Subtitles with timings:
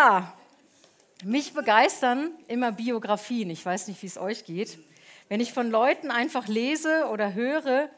[0.00, 0.32] Ja,
[1.24, 3.50] mich begeistern immer Biografien.
[3.50, 4.78] Ich weiß nicht, wie es euch geht.
[5.28, 7.90] Wenn ich von Leuten einfach lese oder höre,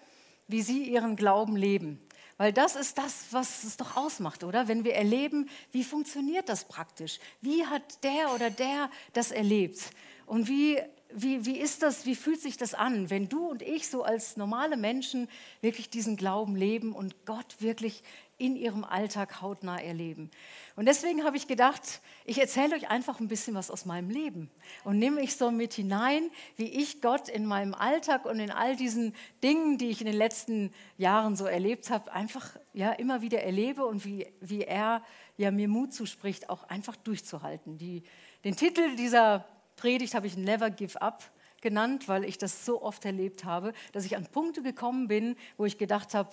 [0.48, 2.04] wie sie ihren Glauben leben.
[2.38, 4.66] Weil das ist das, was es doch ausmacht, oder?
[4.66, 7.20] Wenn wir erleben, wie funktioniert das praktisch?
[7.40, 9.78] Wie hat der oder der das erlebt?
[10.26, 10.80] Und wie,
[11.14, 14.36] wie, wie ist das, wie fühlt sich das an, wenn du und ich so als
[14.36, 15.28] normale Menschen
[15.60, 18.02] wirklich diesen Glauben leben und Gott wirklich
[18.42, 20.28] in ihrem Alltag hautnah erleben.
[20.74, 24.50] Und deswegen habe ich gedacht, ich erzähle euch einfach ein bisschen was aus meinem Leben
[24.82, 28.74] und nehme ich so mit hinein, wie ich Gott in meinem Alltag und in all
[28.74, 33.44] diesen Dingen, die ich in den letzten Jahren so erlebt habe, einfach ja immer wieder
[33.44, 35.04] erlebe und wie, wie er
[35.36, 37.78] ja mir Mut zuspricht, auch einfach durchzuhalten.
[37.78, 38.02] Die,
[38.42, 39.46] den Titel dieser
[39.76, 44.04] Predigt habe ich Never Give Up genannt, weil ich das so oft erlebt habe, dass
[44.04, 46.30] ich an Punkte gekommen bin, wo ich gedacht habe,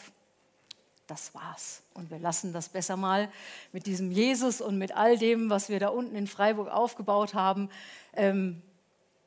[1.10, 1.82] das war's.
[1.94, 3.30] Und wir lassen das besser mal
[3.72, 7.70] mit diesem Jesus und mit all dem, was wir da unten in Freiburg aufgebaut haben.
[8.14, 8.62] Ähm,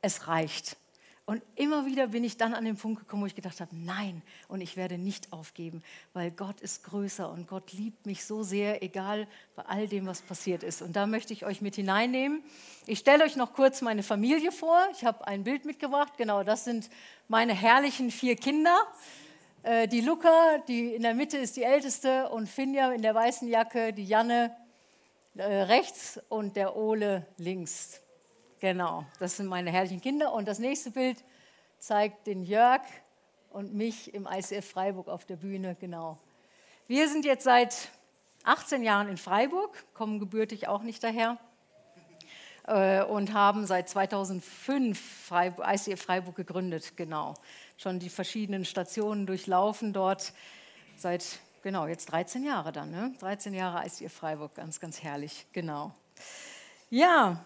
[0.01, 0.77] es reicht.
[1.25, 4.21] Und immer wieder bin ich dann an den Punkt gekommen, wo ich gedacht habe, nein,
[4.49, 5.81] und ich werde nicht aufgeben,
[6.11, 9.25] weil Gott ist größer und Gott liebt mich so sehr, egal
[9.55, 10.81] bei all dem, was passiert ist.
[10.81, 12.43] Und da möchte ich euch mit hineinnehmen.
[12.87, 14.77] Ich stelle euch noch kurz meine Familie vor.
[14.91, 16.11] Ich habe ein Bild mitgebracht.
[16.17, 16.89] Genau, das sind
[17.29, 18.77] meine herrlichen vier Kinder.
[19.63, 23.47] Äh, die Luca, die in der Mitte ist die älteste und Finja in der weißen
[23.47, 24.53] Jacke, die Janne
[25.35, 28.01] äh, rechts und der Ole links.
[28.59, 30.33] Genau, das sind meine herrlichen Kinder.
[30.33, 31.23] Und das nächste Bild
[31.79, 32.81] zeigt den Jörg
[33.51, 35.77] und mich im ICF Freiburg auf der Bühne.
[35.79, 36.17] Genau.
[36.87, 37.89] Wir sind jetzt seit
[38.43, 41.37] 18 Jahren in Freiburg, kommen gebürtig auch nicht daher
[42.67, 46.97] äh, und haben seit 2005 Freiburg, ICF Freiburg gegründet.
[46.97, 47.33] Genau
[47.83, 50.33] schon die verschiedenen Stationen durchlaufen dort.
[50.95, 52.91] Seit, genau, jetzt 13 Jahre dann.
[52.91, 53.13] Ne?
[53.19, 55.93] 13 Jahre ICF Freiburg, ganz, ganz herrlich, genau.
[56.89, 57.43] Ja,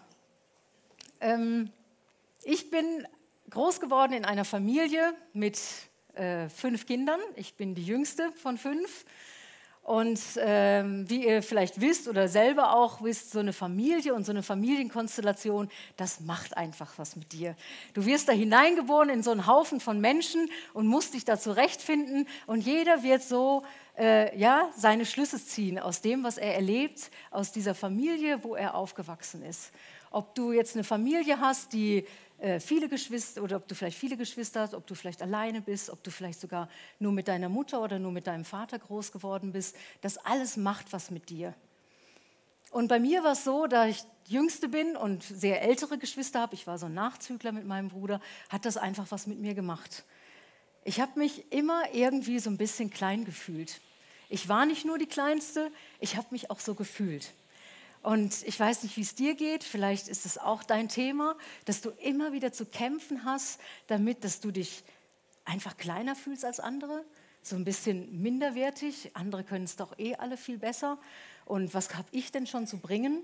[1.20, 1.70] ähm,
[2.44, 3.06] ich bin
[3.50, 5.58] groß geworden in einer Familie mit
[6.14, 7.20] äh, fünf Kindern.
[7.34, 9.04] Ich bin die jüngste von fünf.
[9.88, 14.32] Und ähm, wie ihr vielleicht wisst oder selber auch wisst, so eine Familie und so
[14.32, 17.56] eine Familienkonstellation, das macht einfach was mit dir.
[17.94, 22.28] Du wirst da hineingeboren in so einen Haufen von Menschen und musst dich da zurechtfinden.
[22.46, 23.62] Und jeder wird so
[23.96, 28.74] äh, ja, seine Schlüsse ziehen aus dem, was er erlebt, aus dieser Familie, wo er
[28.74, 29.72] aufgewachsen ist.
[30.10, 32.06] Ob du jetzt eine Familie hast, die
[32.38, 35.90] äh, viele Geschwister oder ob du vielleicht viele Geschwister hast, ob du vielleicht alleine bist,
[35.90, 36.68] ob du vielleicht sogar
[36.98, 39.76] nur mit deiner Mutter oder nur mit deinem Vater groß geworden bist.
[40.02, 41.54] Das alles macht was mit dir.
[42.70, 46.54] Und bei mir war es so, da ich Jüngste bin und sehr ältere Geschwister habe,
[46.54, 50.04] ich war so ein Nachzügler mit meinem Bruder, hat das einfach was mit mir gemacht.
[50.84, 53.80] Ich habe mich immer irgendwie so ein bisschen klein gefühlt.
[54.28, 57.32] Ich war nicht nur die Kleinste, ich habe mich auch so gefühlt.
[58.02, 61.80] Und ich weiß nicht, wie es dir geht, vielleicht ist es auch dein Thema, dass
[61.80, 64.84] du immer wieder zu kämpfen hast, damit, dass du dich
[65.44, 67.04] einfach kleiner fühlst als andere,
[67.42, 69.10] so ein bisschen minderwertig.
[69.14, 70.98] Andere können es doch eh alle viel besser.
[71.44, 73.22] Und was habe ich denn schon zu bringen?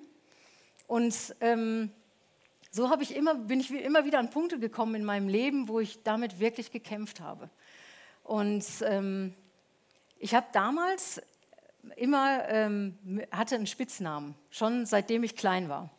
[0.87, 1.91] Und ähm,
[2.71, 6.03] so ich immer, bin ich immer wieder an Punkte gekommen in meinem Leben, wo ich
[6.03, 7.49] damit wirklich gekämpft habe.
[8.25, 9.35] Und ähm,
[10.19, 11.21] ich habe damals
[11.97, 12.99] immer ähm,
[13.31, 15.91] hatte einen Spitznamen, schon seitdem ich klein war.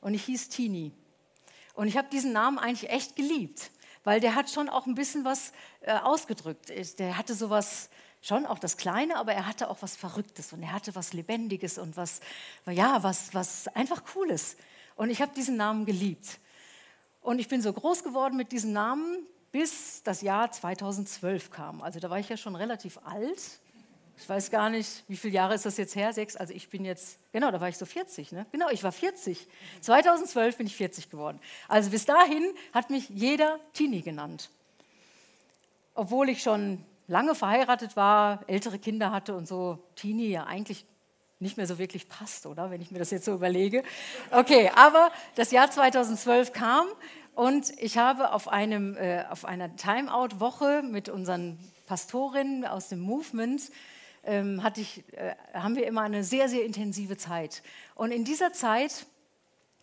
[0.00, 0.92] Und ich hieß Tini.
[1.74, 3.70] Und ich habe diesen Namen eigentlich echt geliebt,
[4.04, 6.72] weil der hat schon auch ein bisschen was äh, ausgedrückt.
[6.98, 7.88] Der hatte sowas,
[8.24, 11.76] schon auch das Kleine, aber er hatte auch was Verrücktes und er hatte was Lebendiges
[11.76, 12.20] und was,
[12.66, 14.56] ja, was, was einfach Cooles.
[14.96, 16.38] Und ich habe diesen Namen geliebt.
[17.20, 21.82] Und ich bin so groß geworden mit diesem Namen, bis das Jahr 2012 kam.
[21.82, 23.60] Also da war ich ja schon relativ alt,
[24.16, 26.12] ich weiß gar nicht, wie viele Jahre ist das jetzt her?
[26.12, 26.36] Sechs?
[26.36, 28.46] Also ich bin jetzt, genau, da war ich so 40, ne?
[28.52, 29.46] Genau, ich war 40.
[29.80, 31.40] 2012 bin ich 40 geworden.
[31.68, 34.50] Also bis dahin hat mich jeder Teenie genannt.
[35.94, 40.86] Obwohl ich schon lange verheiratet war, ältere Kinder hatte und so Teenie ja eigentlich
[41.40, 42.70] nicht mehr so wirklich passt, oder?
[42.70, 43.82] Wenn ich mir das jetzt so überlege.
[44.30, 46.86] Okay, aber das Jahr 2012 kam
[47.34, 53.70] und ich habe auf, einem, äh, auf einer Timeout-Woche mit unseren Pastorinnen aus dem Movement
[54.62, 57.62] hatte ich, äh, haben wir immer eine sehr, sehr intensive Zeit.
[57.94, 59.06] Und in dieser Zeit,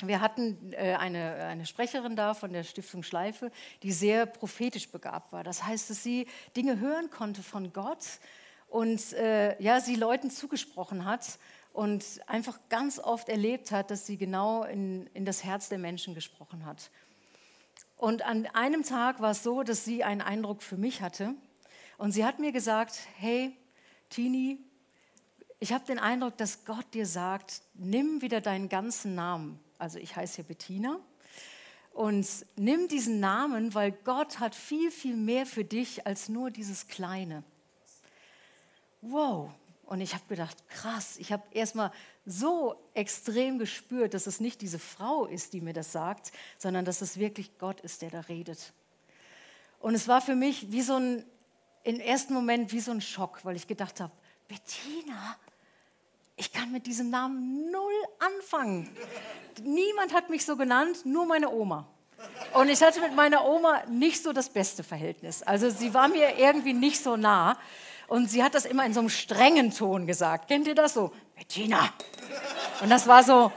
[0.04, 3.52] wir hatten äh, eine, eine Sprecherin da von der Stiftung Schleife,
[3.84, 5.44] die sehr prophetisch begabt war.
[5.44, 8.06] Das heißt, dass sie Dinge hören konnte von Gott
[8.68, 11.38] und äh, ja, sie Leuten zugesprochen hat
[11.74, 16.16] und einfach ganz oft erlebt hat, dass sie genau in, in das Herz der Menschen
[16.16, 16.90] gesprochen hat.
[17.98, 21.36] Und an einem Tag war es so, dass sie einen Eindruck für mich hatte.
[21.98, 23.56] Und sie hat mir gesagt, hey,
[24.12, 24.60] Tini,
[25.60, 29.60] ich habe den Eindruck, dass Gott dir sagt, nimm wieder deinen ganzen Namen.
[29.78, 31.00] Also ich heiße hier Bettina.
[31.94, 36.88] Und nimm diesen Namen, weil Gott hat viel, viel mehr für dich als nur dieses
[36.88, 37.44] Kleine.
[39.02, 39.52] Wow.
[39.86, 41.92] Und ich habe gedacht, krass, ich habe erstmal
[42.26, 47.02] so extrem gespürt, dass es nicht diese Frau ist, die mir das sagt, sondern dass
[47.02, 48.74] es wirklich Gott ist, der da redet.
[49.80, 51.26] Und es war für mich wie so ein,
[51.84, 54.12] im ersten Moment wie so ein Schock, weil ich gedacht habe,
[54.48, 55.38] Bettina,
[56.36, 58.90] ich kann mit diesem Namen null anfangen.
[59.64, 61.88] Niemand hat mich so genannt, nur meine Oma.
[62.54, 65.44] Und ich hatte mit meiner Oma nicht so das beste Verhältnis.
[65.44, 67.58] Also sie war mir irgendwie nicht so nah.
[68.08, 70.48] Und sie hat das immer in so einem strengen Ton gesagt.
[70.48, 71.12] Kennt ihr das so?
[71.36, 71.94] Bettina.
[72.82, 73.52] Und das war so,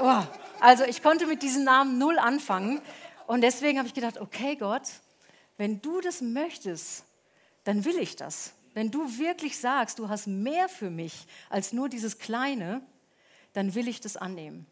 [0.00, 0.22] oh.
[0.60, 2.80] also ich konnte mit diesem Namen null anfangen.
[3.26, 4.82] Und deswegen habe ich gedacht, okay Gott,
[5.56, 7.04] wenn du das möchtest,
[7.70, 8.52] dann will ich das.
[8.74, 12.82] Wenn du wirklich sagst, du hast mehr für mich als nur dieses Kleine,
[13.52, 14.66] dann will ich das annehmen.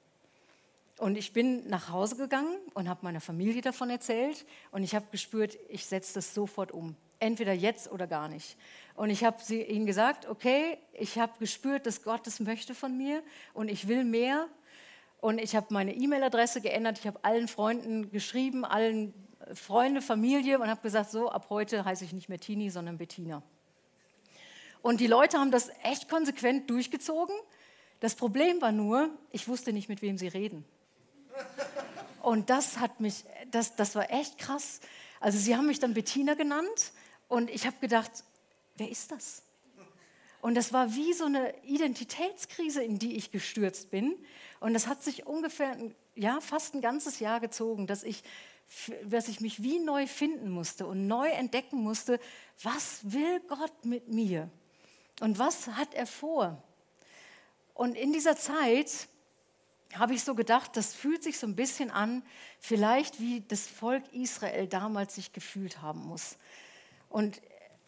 [0.99, 5.07] Und ich bin nach Hause gegangen und habe meiner Familie davon erzählt und ich habe
[5.13, 6.97] gespürt, ich setze das sofort um.
[7.21, 8.57] Entweder jetzt oder gar nicht.
[8.97, 13.23] Und ich habe ihnen gesagt, okay, ich habe gespürt, dass Gott das möchte von mir
[13.55, 14.49] und ich will mehr.
[15.21, 16.99] Und ich habe meine E-Mail-Adresse geändert.
[16.99, 19.15] Ich habe allen Freunden geschrieben, allen
[19.55, 23.43] Freunde, Familie und habe gesagt, so, ab heute heiße ich nicht mehr Tini, sondern Bettina.
[24.83, 27.35] Und die Leute haben das echt konsequent durchgezogen.
[28.01, 30.65] Das Problem war nur, ich wusste nicht, mit wem sie reden.
[32.23, 34.81] Und das hat mich, das, das war echt krass.
[35.21, 36.93] Also sie haben mich dann Bettina genannt
[37.29, 38.11] und ich habe gedacht,
[38.77, 39.43] wer ist das?
[40.41, 44.15] Und das war wie so eine Identitätskrise, in die ich gestürzt bin.
[44.61, 45.77] Und das hat sich ungefähr,
[46.15, 48.23] ja, fast ein ganzes Jahr gezogen, dass ich,
[49.05, 52.21] dass ich mich wie neu finden musste und neu entdecken musste,
[52.63, 54.51] was will Gott mit mir?
[55.21, 56.63] Und was hat er vor?
[57.75, 59.09] Und in dieser Zeit
[59.95, 62.23] habe ich so gedacht, das fühlt sich so ein bisschen an,
[62.61, 66.37] vielleicht wie das Volk Israel damals sich gefühlt haben muss.
[67.09, 67.41] Und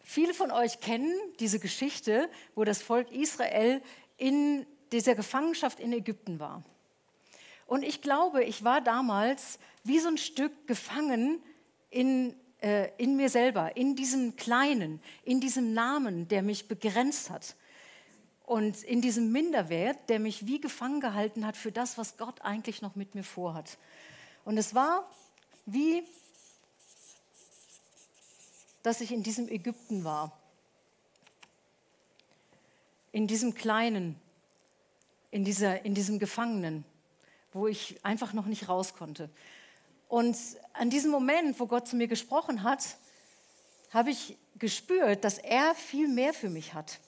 [0.03, 3.81] viele von euch kennen diese Geschichte, wo das Volk Israel
[4.17, 6.63] in dieser Gefangenschaft in Ägypten war.
[7.67, 11.41] Und ich glaube, ich war damals wie so ein Stück gefangen
[11.89, 17.55] in äh, in mir selber, in diesem Kleinen, in diesem Namen, der mich begrenzt hat.
[18.43, 22.81] Und in diesem Minderwert, der mich wie gefangen gehalten hat für das, was Gott eigentlich
[22.81, 23.77] noch mit mir vorhat.
[24.45, 25.09] Und es war
[25.65, 26.03] wie,
[28.83, 30.37] dass ich in diesem Ägypten war.
[33.11, 34.15] In diesem Kleinen,
[35.31, 36.83] in, dieser, in diesem Gefangenen,
[37.53, 39.29] wo ich einfach noch nicht raus konnte.
[40.11, 40.37] Und
[40.73, 42.97] an diesem Moment, wo Gott zu mir gesprochen hat,
[43.91, 46.99] habe ich gespürt, dass er viel mehr für mich hat.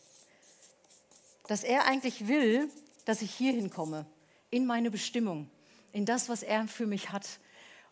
[1.47, 2.69] Dass er eigentlich will,
[3.03, 4.05] dass ich hier hinkomme,
[4.51, 5.49] in meine Bestimmung,
[5.91, 7.27] in das, was er für mich hat.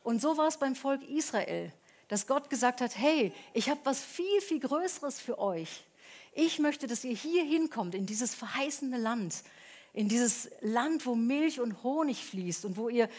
[0.01, 1.73] Und so war es beim Volk Israel,
[2.07, 5.83] dass Gott gesagt hat, hey, ich habe was viel, viel Größeres für euch.
[6.31, 9.43] Ich möchte, dass ihr hier hinkommt, in dieses verheißene Land,
[9.91, 13.09] in dieses Land, wo Milch und Honig fließt und wo ihr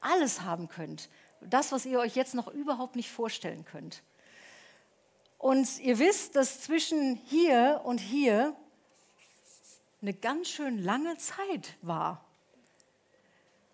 [0.00, 1.08] alles haben könnt
[1.40, 4.02] das, was ihr euch jetzt noch überhaupt nicht vorstellen könnt.
[5.38, 8.54] Und ihr wisst, dass zwischen hier und hier
[10.02, 12.24] eine ganz schön lange Zeit war.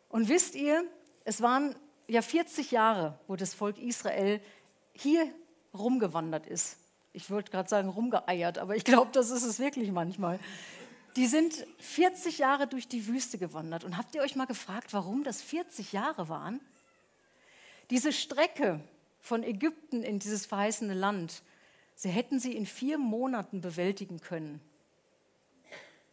[0.08, 0.85] Und wisst ihr,
[1.25, 1.75] es waren
[2.08, 4.40] ja 40 Jahre, wo das Volk Israel
[4.92, 5.28] hier
[5.75, 6.78] rumgewandert ist.
[7.12, 10.38] Ich wollte gerade sagen rumgeeiert, aber ich glaube, das ist es wirklich manchmal.
[11.16, 13.85] Die sind 40 Jahre durch die Wüste gewandert.
[13.85, 16.61] Und habt ihr euch mal gefragt, warum das 40 Jahre waren?
[17.90, 18.81] Diese Strecke
[19.21, 21.43] von Ägypten in dieses verheißene Land,
[21.95, 24.61] sie hätten sie in vier Monaten bewältigen können.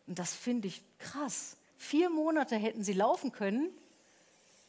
[0.08, 1.58] Und das finde ich krass.
[1.78, 3.70] Vier Monate hätten sie laufen können,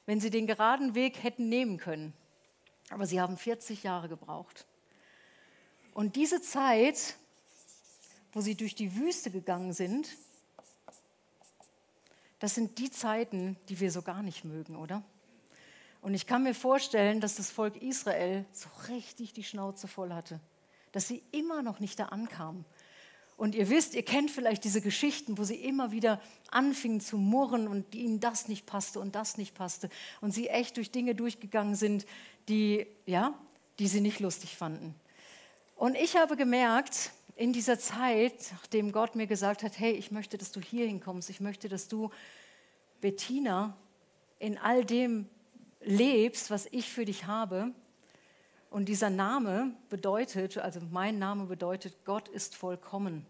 [0.07, 2.13] wenn sie den geraden Weg hätten nehmen können.
[2.91, 4.67] Aber sie haben 40 Jahre gebraucht.
[5.95, 7.17] Und diese Zeit,
[8.33, 10.09] wo sie durch die Wüste gegangen sind,
[12.41, 15.03] das sind die Zeiten, die wir so gar nicht mögen, oder?
[16.05, 20.39] Und ich kann mir vorstellen, dass das Volk Israel so richtig die Schnauze voll hatte,
[20.93, 22.67] dass sie immer noch nicht da ankamen.
[23.39, 26.21] Und ihr wisst, ihr kennt vielleicht diese Geschichten, wo sie immer wieder
[26.51, 29.89] anfingen zu murren und ihnen das nicht passte und das nicht passte
[30.21, 32.05] und sie echt durch Dinge durchgegangen sind,
[32.51, 33.33] die ja,
[33.79, 34.95] die sie nicht lustig fanden.
[35.75, 40.37] Und ich habe gemerkt, in dieser Zeit, nachdem Gott mir gesagt hat, hey, ich möchte,
[40.37, 42.11] dass du hier hinkommst, ich möchte, dass du
[43.01, 43.75] Bettina
[44.39, 45.31] in all dem
[45.85, 47.73] lebst, was ich für dich habe.
[48.71, 53.25] Und dieser Name bedeutet, also mein Name bedeutet, Gott ist vollkommen.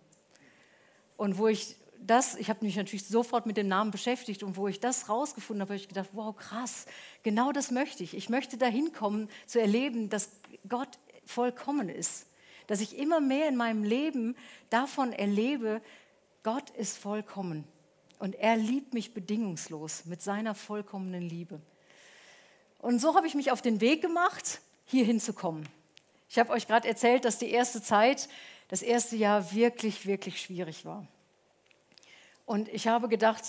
[1.16, 4.68] Und wo ich das, ich habe mich natürlich sofort mit dem Namen beschäftigt und wo
[4.68, 6.86] ich das rausgefunden habe, habe ich gedacht, wow, krass,
[7.22, 8.14] genau das möchte ich.
[8.14, 10.30] Ich möchte dahin kommen, zu erleben, dass
[10.68, 12.26] Gott vollkommen ist.
[12.66, 14.36] Dass ich immer mehr in meinem Leben
[14.70, 15.82] davon erlebe,
[16.42, 17.64] Gott ist vollkommen.
[18.18, 21.60] Und er liebt mich bedingungslos mit seiner vollkommenen Liebe.
[22.84, 25.66] Und so habe ich mich auf den Weg gemacht, hier hinzukommen.
[26.28, 28.28] Ich habe euch gerade erzählt, dass die erste Zeit,
[28.68, 31.06] das erste Jahr wirklich, wirklich schwierig war.
[32.44, 33.42] Und ich habe gedacht,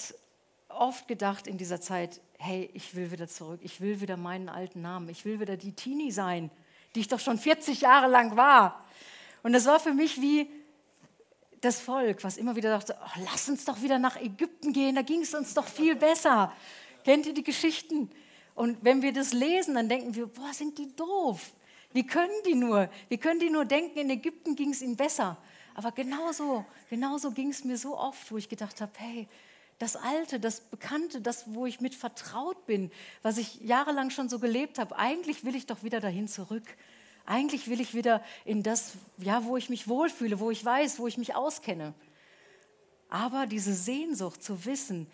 [0.69, 4.79] oft gedacht in dieser Zeit, hey, ich will wieder zurück, ich will wieder meinen alten
[4.79, 6.49] Namen, ich will wieder die Teenie sein,
[6.95, 8.85] die ich doch schon 40 Jahre lang war.
[9.43, 10.49] Und das war für mich wie
[11.59, 15.01] das Volk, was immer wieder dachte, oh, lass uns doch wieder nach Ägypten gehen, da
[15.01, 16.53] ging es uns doch viel besser.
[17.03, 18.09] Kennt ihr die Geschichten?
[18.55, 21.51] Und wenn wir das lesen, dann denken wir, boah, sind die doof.
[21.91, 22.89] Wie können die nur?
[23.09, 25.38] Wie können die nur denken, in Ägypten ging es ihnen besser?
[25.75, 29.27] Aber genauso, genauso ging es mir so oft, wo ich gedacht habe, hey,
[29.77, 34.39] das Alte, das Bekannte, das, wo ich mit vertraut bin, was ich jahrelang schon so
[34.39, 36.63] gelebt habe, eigentlich will ich doch wieder dahin zurück.
[37.25, 41.07] Eigentlich will ich wieder in das, ja, wo ich mich wohlfühle, wo ich weiß, wo
[41.07, 41.93] ich mich auskenne.
[43.09, 45.07] Aber diese Sehnsucht zu wissen,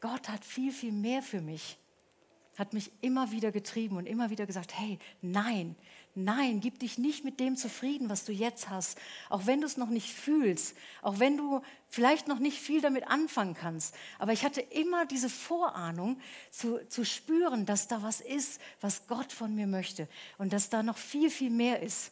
[0.00, 1.78] Gott hat viel, viel mehr für mich,
[2.60, 5.74] hat mich immer wieder getrieben und immer wieder gesagt, hey, nein,
[6.16, 8.98] Nein, gib dich nicht mit dem zufrieden, was du jetzt hast,
[9.28, 13.06] auch wenn du es noch nicht fühlst, auch wenn du vielleicht noch nicht viel damit
[13.06, 13.94] anfangen kannst.
[14.18, 19.32] Aber ich hatte immer diese Vorahnung zu, zu spüren, dass da was ist, was Gott
[19.32, 22.10] von mir möchte und dass da noch viel, viel mehr ist.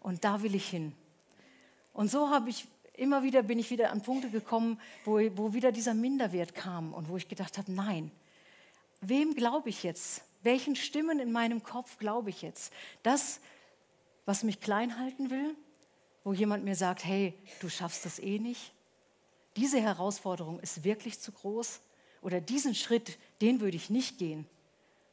[0.00, 0.92] Und da will ich hin.
[1.92, 5.70] Und so habe ich immer wieder bin ich wieder an Punkte gekommen, wo, wo wieder
[5.70, 8.10] dieser Minderwert kam und wo ich gedacht habe, nein,
[9.02, 10.22] wem glaube ich jetzt?
[10.42, 12.72] Welchen Stimmen in meinem Kopf glaube ich jetzt?
[13.02, 13.40] Das,
[14.24, 15.54] was mich klein halten will,
[16.24, 18.72] wo jemand mir sagt, hey, du schaffst das eh nicht.
[19.56, 21.80] Diese Herausforderung ist wirklich zu groß.
[22.22, 24.46] Oder diesen Schritt, den würde ich nicht gehen,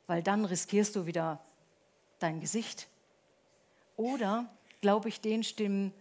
[0.08, 1.44] weil dann riskierst du wieder
[2.20, 2.88] dein Gesicht.
[3.98, 4.48] Oder
[4.82, 5.92] glaube ich den Stimmen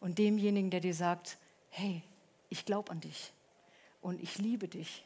[0.00, 1.38] und demjenigen, der dir sagt,
[1.70, 2.02] hey,
[2.48, 3.32] ich glaube an dich
[4.02, 5.05] und ich liebe dich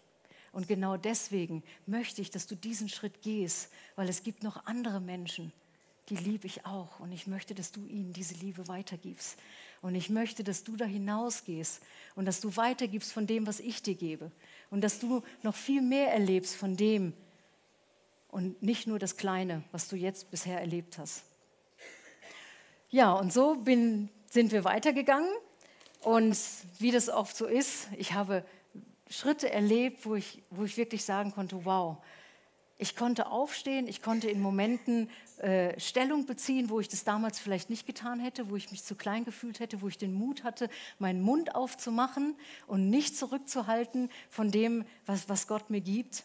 [0.53, 5.01] und genau deswegen möchte ich, dass du diesen Schritt gehst, weil es gibt noch andere
[5.01, 5.53] Menschen,
[6.09, 6.99] die liebe ich auch.
[6.99, 9.39] Und ich möchte, dass du ihnen diese Liebe weitergibst.
[9.81, 11.81] Und ich möchte, dass du da hinausgehst
[12.17, 14.33] und dass du weitergibst von dem, was ich dir gebe.
[14.71, 17.13] Und dass du noch viel mehr erlebst von dem
[18.29, 21.25] und nicht nur das Kleine, was du jetzt bisher erlebt hast.
[22.91, 25.31] Ja, und so bin, sind wir weitergegangen.
[26.01, 26.37] Und
[26.79, 28.45] wie das oft so ist, ich habe
[29.11, 31.99] Schritte erlebt, wo ich, wo ich wirklich sagen konnte, wow,
[32.79, 37.69] ich konnte aufstehen, ich konnte in Momenten äh, Stellung beziehen, wo ich das damals vielleicht
[37.69, 40.71] nicht getan hätte, wo ich mich zu klein gefühlt hätte, wo ich den Mut hatte,
[40.99, 42.37] meinen Mund aufzumachen
[42.67, 46.25] und nicht zurückzuhalten von dem, was, was Gott mir gibt.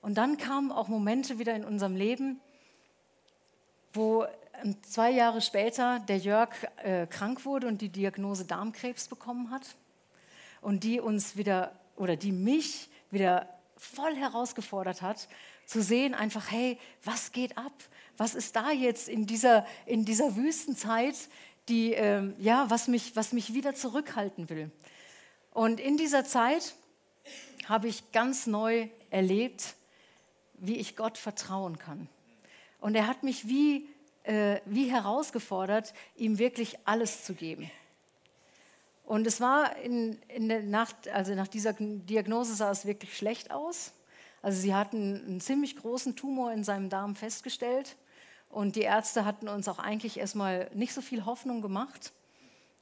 [0.00, 2.40] Und dann kamen auch Momente wieder in unserem Leben,
[3.92, 4.24] wo
[4.64, 6.50] ähm, zwei Jahre später der Jörg
[6.82, 9.76] äh, krank wurde und die Diagnose Darmkrebs bekommen hat
[10.60, 15.28] und die uns wieder oder die mich wieder voll herausgefordert hat,
[15.66, 17.72] zu sehen einfach, hey, was geht ab?
[18.16, 21.16] Was ist da jetzt in dieser, in dieser Wüstenzeit,
[21.68, 24.70] die, ähm, ja, was mich, was mich wieder zurückhalten will?
[25.52, 26.74] Und in dieser Zeit
[27.66, 29.74] habe ich ganz neu erlebt,
[30.54, 32.08] wie ich Gott vertrauen kann.
[32.78, 33.88] Und er hat mich wie,
[34.22, 37.70] äh, wie herausgefordert, ihm wirklich alles zu geben.
[39.06, 43.52] Und es war in, in der Nacht, also nach dieser Diagnose sah es wirklich schlecht
[43.52, 43.92] aus.
[44.42, 47.96] Also sie hatten einen ziemlich großen Tumor in seinem Darm festgestellt.
[48.48, 52.12] Und die Ärzte hatten uns auch eigentlich erstmal nicht so viel Hoffnung gemacht,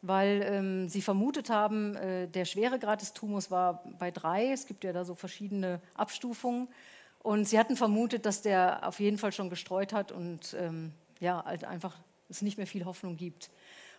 [0.01, 4.51] weil ähm, sie vermutet haben, äh, der Schweregrad des Tumors war bei drei.
[4.51, 6.69] Es gibt ja da so verschiedene Abstufungen.
[7.23, 11.45] Und sie hatten vermutet, dass der auf jeden Fall schon gestreut hat und ähm, ja,
[11.45, 11.97] halt einfach
[12.31, 13.51] es nicht mehr viel Hoffnung gibt.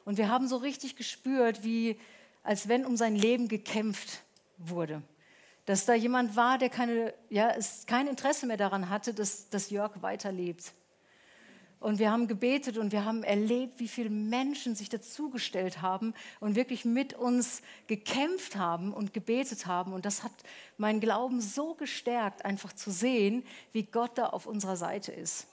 [0.06, 2.00] Und wir haben so richtig gespürt, wie
[2.44, 4.22] als wenn um sein Leben gekämpft
[4.58, 5.02] wurde.
[5.66, 9.72] Dass da jemand war, der keine, ja, es kein Interesse mehr daran hatte, dass, dass
[9.72, 10.72] Jörg weiterlebt.
[11.80, 16.56] Und wir haben gebetet und wir haben erlebt, wie viele Menschen sich dazugestellt haben und
[16.56, 19.92] wirklich mit uns gekämpft haben und gebetet haben.
[19.92, 20.32] Und das hat
[20.78, 25.48] meinen Glauben so gestärkt, einfach zu sehen, wie Gott da auf unserer Seite ist.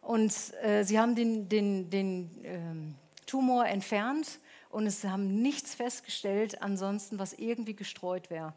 [0.00, 0.32] Und
[0.62, 2.94] äh, sie haben den, den, den ähm,
[3.30, 8.54] Tumor entfernt und es haben nichts festgestellt, ansonsten, was irgendwie gestreut wäre.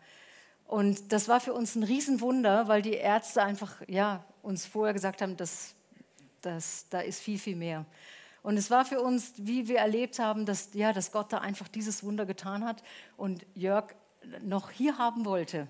[0.65, 5.21] Und das war für uns ein Riesenwunder, weil die Ärzte einfach ja, uns vorher gesagt
[5.21, 5.75] haben, dass,
[6.41, 7.85] dass, da ist viel, viel mehr.
[8.41, 11.67] Und es war für uns, wie wir erlebt haben, dass, ja, dass Gott da einfach
[11.67, 12.83] dieses Wunder getan hat
[13.15, 13.93] und Jörg
[14.41, 15.67] noch hier haben wollte.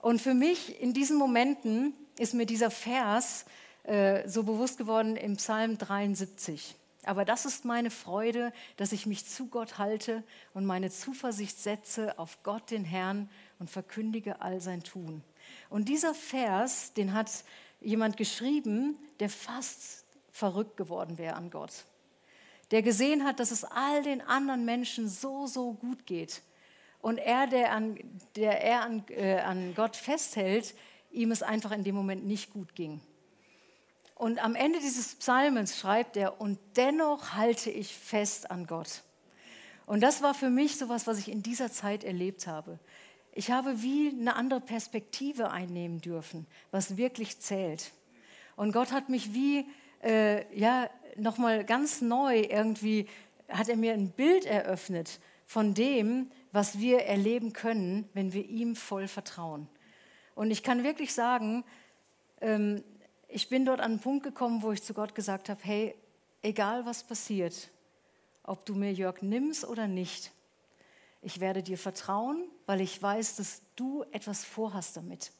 [0.00, 3.44] Und für mich in diesen Momenten ist mir dieser Vers
[3.84, 6.74] äh, so bewusst geworden im Psalm 73.
[7.04, 12.18] Aber das ist meine Freude, dass ich mich zu Gott halte und meine Zuversicht setze
[12.18, 15.22] auf Gott, den Herrn, und verkündige all sein Tun.
[15.68, 17.30] Und dieser Vers, den hat
[17.80, 21.84] jemand geschrieben, der fast verrückt geworden wäre an Gott.
[22.70, 26.42] Der gesehen hat, dass es all den anderen Menschen so, so gut geht.
[27.00, 27.98] Und er, der an,
[28.36, 30.74] der er an, äh, an Gott festhält,
[31.10, 33.00] ihm es einfach in dem Moment nicht gut ging.
[34.20, 39.02] Und am Ende dieses Psalmens schreibt er, und dennoch halte ich fest an Gott.
[39.86, 42.78] Und das war für mich so etwas, was ich in dieser Zeit erlebt habe.
[43.32, 47.92] Ich habe wie eine andere Perspektive einnehmen dürfen, was wirklich zählt.
[48.56, 49.64] Und Gott hat mich wie,
[50.02, 53.08] äh, ja, nochmal ganz neu irgendwie,
[53.48, 58.76] hat er mir ein Bild eröffnet von dem, was wir erleben können, wenn wir ihm
[58.76, 59.66] voll vertrauen.
[60.34, 61.64] Und ich kann wirklich sagen,
[62.42, 62.84] ähm,
[63.32, 65.94] ich bin dort an einen Punkt gekommen, wo ich zu Gott gesagt habe, hey,
[66.42, 67.70] egal was passiert,
[68.42, 70.32] ob du mir Jörg nimmst oder nicht,
[71.22, 75.32] ich werde dir vertrauen, weil ich weiß, dass du etwas vorhast damit.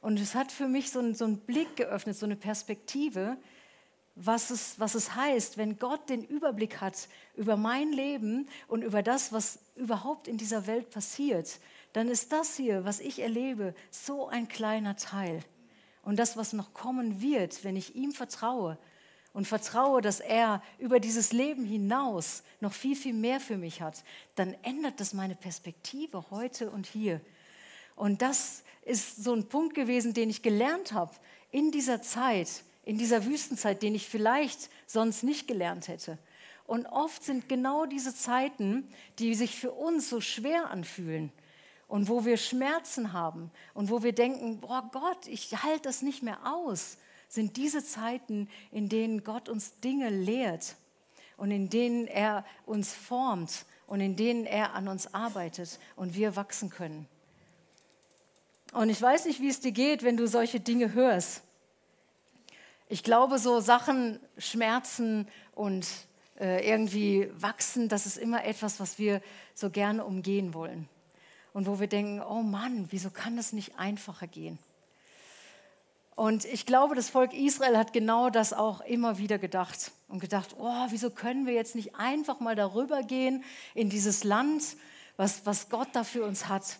[0.00, 3.36] Und es hat für mich so einen, so einen Blick geöffnet, so eine Perspektive,
[4.14, 9.02] was es, was es heißt, wenn Gott den Überblick hat über mein Leben und über
[9.02, 11.58] das, was überhaupt in dieser Welt passiert,
[11.92, 15.42] dann ist das hier, was ich erlebe, so ein kleiner Teil.
[16.08, 18.78] Und das, was noch kommen wird, wenn ich ihm vertraue
[19.34, 24.02] und vertraue, dass er über dieses Leben hinaus noch viel, viel mehr für mich hat,
[24.34, 27.20] dann ändert das meine Perspektive heute und hier.
[27.94, 31.12] Und das ist so ein Punkt gewesen, den ich gelernt habe
[31.50, 32.48] in dieser Zeit,
[32.86, 36.16] in dieser Wüstenzeit, den ich vielleicht sonst nicht gelernt hätte.
[36.64, 41.30] Und oft sind genau diese Zeiten, die sich für uns so schwer anfühlen,
[41.88, 46.22] und wo wir Schmerzen haben und wo wir denken, boah Gott, ich halte das nicht
[46.22, 46.98] mehr aus,
[47.28, 50.76] sind diese Zeiten, in denen Gott uns Dinge lehrt
[51.38, 56.36] und in denen er uns formt und in denen er an uns arbeitet und wir
[56.36, 57.08] wachsen können.
[58.72, 61.42] Und ich weiß nicht, wie es dir geht, wenn du solche Dinge hörst.
[62.90, 65.86] Ich glaube, so Sachen, Schmerzen und
[66.38, 69.22] äh, irgendwie wachsen, das ist immer etwas, was wir
[69.54, 70.88] so gerne umgehen wollen
[71.52, 74.58] und wo wir denken, oh Mann, wieso kann das nicht einfacher gehen?
[76.18, 80.56] Und ich glaube, das Volk Israel hat genau das auch immer wieder gedacht und gedacht,
[80.58, 84.76] oh, wieso können wir jetzt nicht einfach mal darüber gehen in dieses Land,
[85.16, 86.78] was, was Gott da für uns hat?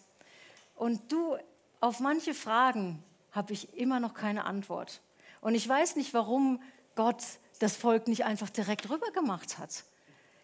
[0.74, 1.36] Und du,
[1.80, 3.00] auf manche Fragen
[3.30, 5.00] habe ich immer noch keine Antwort.
[5.40, 6.60] Und ich weiß nicht, warum
[6.96, 7.22] Gott
[7.60, 9.84] das Volk nicht einfach direkt rüber gemacht hat.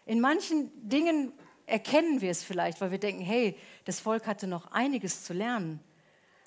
[0.05, 1.33] In manchen Dingen
[1.65, 5.79] erkennen wir es vielleicht, weil wir denken, hey, das Volk hatte noch einiges zu lernen,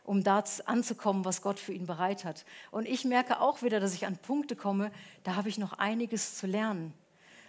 [0.05, 2.45] um da anzukommen, was Gott für ihn bereit hat.
[2.71, 4.91] Und ich merke auch wieder, dass ich an Punkte komme,
[5.25, 6.95] da habe ich noch einiges zu lernen.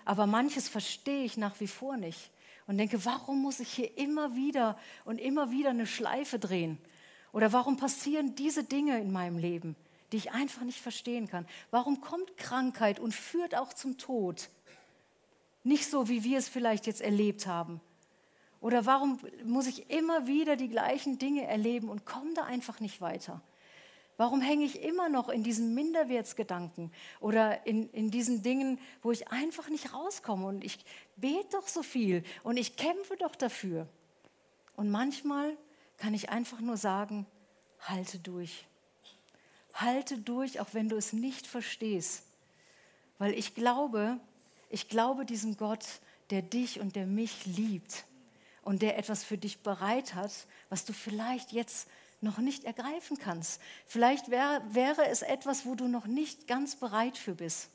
[0.05, 2.31] Aber manches verstehe ich nach wie vor nicht
[2.69, 6.77] und denke, warum muss ich hier immer wieder und immer wieder eine Schleife drehen?
[7.31, 9.75] Oder warum passieren diese Dinge in meinem Leben,
[10.11, 11.47] die ich einfach nicht verstehen kann?
[11.71, 14.49] Warum kommt Krankheit und führt auch zum Tod?
[15.63, 17.81] Nicht so, wie wir es vielleicht jetzt erlebt haben.
[18.61, 22.99] Oder warum muss ich immer wieder die gleichen Dinge erleben und komme da einfach nicht
[23.01, 23.41] weiter?
[24.17, 26.91] Warum hänge ich immer noch in diesen Minderwertsgedanken
[27.21, 30.45] oder in, in diesen Dingen, wo ich einfach nicht rauskomme?
[30.45, 30.77] Und ich
[31.15, 33.87] bete doch so viel und ich kämpfe doch dafür.
[34.75, 35.55] Und manchmal
[35.95, 37.25] kann ich einfach nur sagen,
[37.79, 38.67] halte durch.
[39.73, 42.25] Halte durch, auch wenn du es nicht verstehst.
[43.19, 44.19] Weil ich glaube,
[44.69, 45.85] ich glaube diesem Gott,
[46.29, 48.05] der dich und der mich liebt
[48.61, 50.31] und der etwas für dich bereit hat,
[50.69, 51.87] was du vielleicht jetzt
[52.21, 53.61] noch nicht ergreifen kannst.
[53.85, 57.69] Vielleicht wär, wäre es etwas, wo du noch nicht ganz bereit für bist.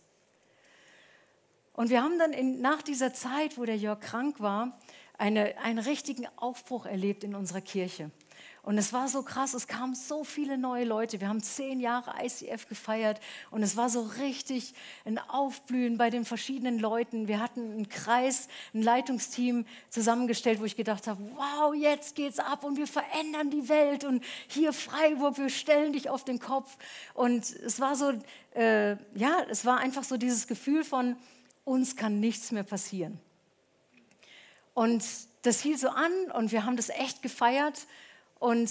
[1.73, 4.79] Und wir haben dann in, nach dieser Zeit, wo der Jörg krank war,
[5.19, 8.11] eine, einen richtigen Aufbruch erlebt in unserer Kirche.
[8.65, 11.21] Und es war so krass, es kamen so viele neue Leute.
[11.21, 14.73] Wir haben zehn Jahre ICF gefeiert und es war so richtig
[15.05, 17.29] ein Aufblühen bei den verschiedenen Leuten.
[17.29, 22.65] Wir hatten einen Kreis, ein Leitungsteam zusammengestellt, wo ich gedacht habe, wow, jetzt geht's ab
[22.65, 26.79] und wir verändern die Welt und hier Freiburg, wir stellen dich auf den Kopf.
[27.13, 28.15] Und es war so,
[28.55, 31.17] äh, ja, es war einfach so dieses Gefühl von,
[31.67, 33.21] uns kann nichts mehr passieren.
[34.73, 35.05] Und
[35.43, 37.87] das hielt so an und wir haben das echt gefeiert.
[38.39, 38.71] Und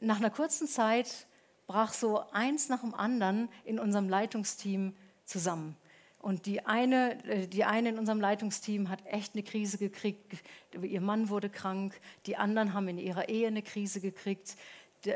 [0.00, 1.26] nach einer kurzen Zeit
[1.66, 5.76] brach so eins nach dem anderen in unserem Leitungsteam zusammen.
[6.20, 10.42] Und die eine, äh, die eine in unserem Leitungsteam hat echt eine Krise gekriegt.
[10.80, 12.00] Ihr Mann wurde krank.
[12.26, 14.56] Die anderen haben in ihrer Ehe eine Krise gekriegt.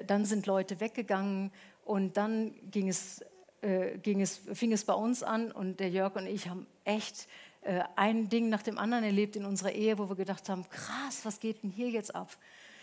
[0.06, 1.50] Dann sind Leute weggegangen
[1.84, 3.20] und dann ging es,
[3.62, 7.26] äh, ging es, fing es bei uns an und der Jörg und ich haben echt
[7.62, 11.24] äh, ein Ding nach dem anderen erlebt in unserer Ehe, wo wir gedacht haben, krass,
[11.24, 12.36] was geht denn hier jetzt ab?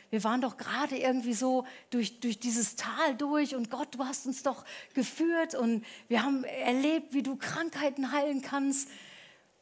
[0.10, 4.26] Wir waren doch gerade irgendwie so durch, durch dieses Tal durch und Gott, du hast
[4.26, 8.89] uns doch geführt und wir haben erlebt, wie du Krankheiten heilen kannst.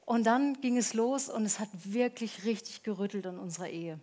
[0.06, 4.00] Und dann ging es los und es hat wirklich richtig gerüttelt an unserer Ehe.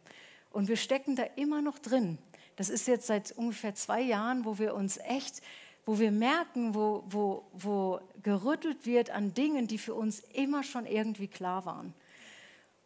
[0.50, 2.18] Und wir stecken da immer noch drin.
[2.56, 5.40] Das ist jetzt seit ungefähr zwei Jahren, wo wir uns echt,
[5.86, 10.84] wo wir merken, wo, wo, wo gerüttelt wird an Dingen, die für uns immer schon
[10.84, 11.94] irgendwie klar waren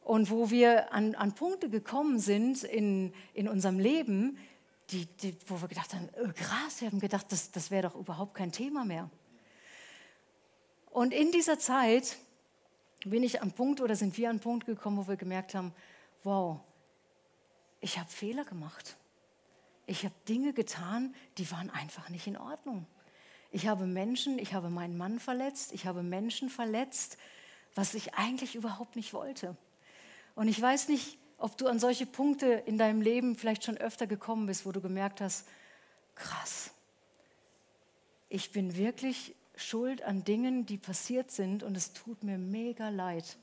[0.08, 4.38] und wo wir an, an Punkte gekommen sind in, in unserem Leben,
[4.88, 7.94] die, die, wo wir gedacht haben, oh, krass, wir haben gedacht, das, das wäre doch
[7.94, 9.10] überhaupt kein Thema mehr.
[10.90, 12.16] Und in dieser Zeit
[13.04, 15.74] bin ich am Punkt oder sind wir an Punkt gekommen, wo wir gemerkt haben,
[16.24, 16.58] wow,
[17.82, 18.96] ich habe Fehler gemacht.
[19.84, 22.86] Ich habe Dinge getan, die waren einfach nicht in Ordnung.
[23.50, 27.18] Ich habe Menschen, ich habe meinen Mann verletzt, ich habe Menschen verletzt,
[27.74, 29.54] was ich eigentlich überhaupt nicht wollte.
[30.38, 34.06] Und ich weiß nicht, ob du an solche Punkte in deinem Leben vielleicht schon öfter
[34.06, 35.48] gekommen bist, wo du gemerkt hast,
[36.14, 36.70] krass,
[38.28, 43.36] ich bin wirklich schuld an Dingen, die passiert sind und es tut mir mega leid.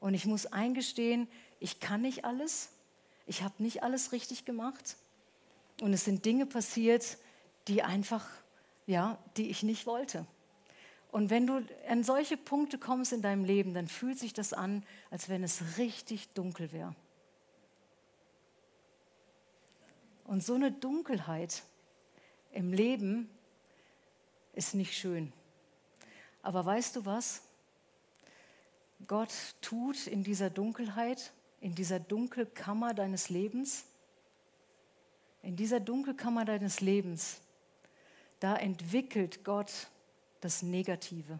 [0.00, 1.28] Und ich muss eingestehen,
[1.60, 2.68] ich kann nicht alles,
[3.26, 4.98] ich habe nicht alles richtig gemacht
[5.80, 7.16] und es sind Dinge passiert,
[7.68, 8.28] die einfach,
[8.86, 10.26] ja, die ich nicht wollte.
[11.12, 14.82] Und wenn du an solche Punkte kommst in deinem Leben, dann fühlt sich das an,
[15.10, 16.96] als wenn es richtig dunkel wäre.
[20.24, 21.62] Und so eine Dunkelheit
[22.50, 23.28] im Leben
[24.54, 25.34] ist nicht schön.
[26.40, 27.42] Aber weißt du was?
[29.06, 33.84] Gott tut in dieser Dunkelheit, in dieser Dunkelkammer deines Lebens,
[35.42, 37.42] in dieser Dunkelkammer deines Lebens,
[38.40, 39.88] da entwickelt Gott
[40.42, 41.38] das Negative.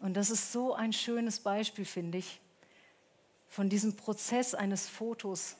[0.00, 2.40] Und das ist so ein schönes Beispiel, finde ich,
[3.48, 5.56] von diesem Prozess eines Fotos.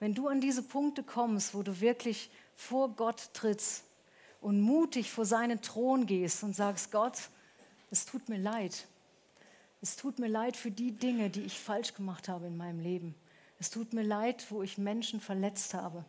[0.00, 3.84] Wenn du an diese Punkte kommst, wo du wirklich vor Gott trittst
[4.40, 7.30] und mutig vor seinen Thron gehst und sagst, Gott,
[7.90, 8.86] es tut mir leid.
[9.82, 13.14] Es tut mir leid für die Dinge, die ich falsch gemacht habe in meinem Leben.
[13.60, 16.04] Es tut mir leid, wo ich Menschen verletzt habe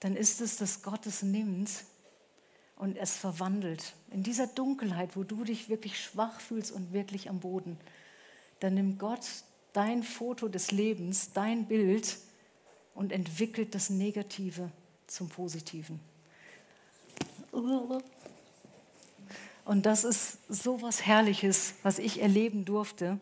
[0.00, 1.70] dann ist es, dass Gott es nimmt
[2.76, 3.94] und es verwandelt.
[4.10, 7.78] In dieser Dunkelheit, wo du dich wirklich schwach fühlst und wirklich am Boden,
[8.60, 9.26] dann nimmt Gott
[9.72, 12.18] dein Foto des Lebens, dein Bild
[12.94, 14.70] und entwickelt das Negative
[15.06, 16.00] zum Positiven.
[19.64, 23.20] Und das ist so was Herrliches, was ich erleben durfte,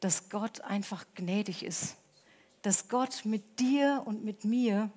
[0.00, 1.96] dass Gott einfach gnädig ist.
[2.62, 4.90] Dass Gott mit dir und mit mir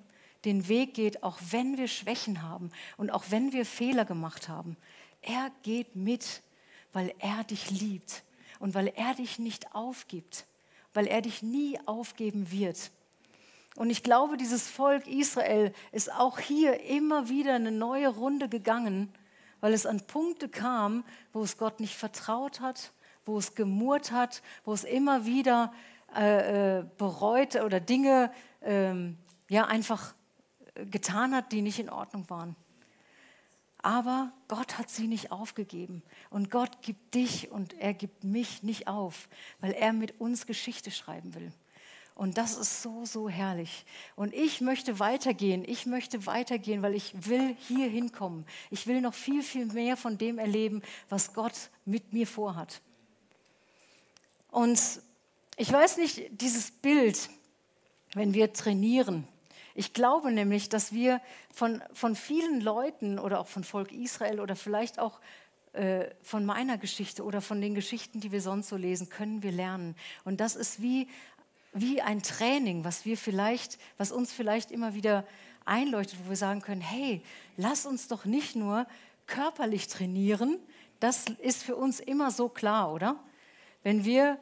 [0.48, 4.78] den Weg geht, auch wenn wir Schwächen haben und auch wenn wir Fehler gemacht haben.
[5.22, 6.42] Er geht mit,
[6.94, 8.24] weil er dich liebt
[8.60, 10.46] und weil er dich nicht aufgibt,
[10.94, 12.92] weil er dich nie aufgeben wird.
[13.76, 19.14] Und ich glaube, dieses Volk Israel ist auch hier immer wieder eine neue Runde gegangen,
[19.60, 22.94] weil es an Punkte kam, wo es Gott nicht vertraut hat,
[23.26, 25.74] wo es gemurrt hat, wo es immer wieder
[26.16, 28.32] äh, äh bereut oder Dinge
[28.62, 29.18] ähm,
[29.50, 30.16] ja einfach
[30.86, 32.56] getan hat, die nicht in Ordnung waren.
[33.80, 36.02] Aber Gott hat sie nicht aufgegeben.
[36.30, 39.30] Und Gott gibt dich und er gibt mich nicht auf,
[39.62, 41.52] weil er mit uns Geschichte schreiben will.
[42.16, 43.86] Und das ist so, so herrlich.
[44.16, 45.64] Und ich möchte weitergehen.
[45.68, 48.44] Ich möchte weitergehen, weil ich will hier hinkommen.
[48.72, 52.82] Ich will noch viel, viel mehr von dem erleben, was Gott mit mir vorhat.
[54.50, 54.82] Und
[55.58, 57.30] ich weiß nicht, dieses Bild,
[58.14, 59.28] wenn wir trainieren,
[59.78, 61.22] ich glaube nämlich, dass wir
[61.54, 65.20] von, von vielen Leuten oder auch von Volk Israel oder vielleicht auch
[65.74, 69.52] äh, von meiner Geschichte oder von den Geschichten, die wir sonst so lesen, können wir
[69.52, 69.96] lernen.
[70.26, 71.08] Und das ist wie,
[71.74, 75.24] wie ein Training, was wir vielleicht, was uns vielleicht immer wieder
[75.64, 77.22] einleuchtet, wo wir sagen können, hey,
[77.56, 78.88] lass uns doch nicht nur
[79.28, 80.58] körperlich trainieren,
[81.00, 83.20] das ist für uns immer so klar, oder?
[83.84, 84.40] Wenn wir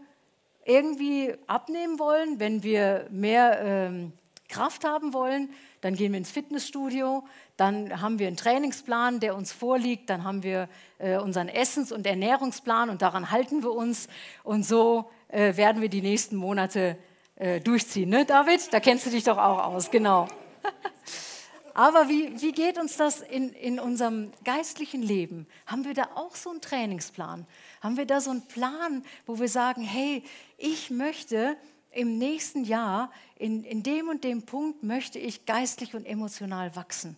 [0.64, 4.14] irgendwie abnehmen wollen, wenn wir mehr ähm,
[4.48, 5.50] Kraft haben wollen,
[5.82, 7.24] dann gehen wir ins Fitnessstudio,
[7.58, 12.06] dann haben wir einen Trainingsplan, der uns vorliegt, dann haben wir äh, unseren Essens- und
[12.06, 14.08] Ernährungsplan und daran halten wir uns
[14.44, 16.98] und so äh, werden wir die nächsten Monate
[17.36, 18.10] äh, durchziehen.
[18.10, 18.72] Ne, David?
[18.74, 20.28] Da kennst du dich doch auch aus, genau.
[21.74, 25.46] Aber wie, wie geht uns das in, in unserem geistlichen Leben?
[25.66, 27.46] Haben wir da auch so einen Trainingsplan?
[27.82, 30.24] Haben wir da so einen Plan, wo wir sagen, hey,
[30.58, 31.58] ich möchte
[31.96, 37.18] im nächsten Jahr, in, in dem und dem Punkt möchte ich geistlich und emotional wachsen.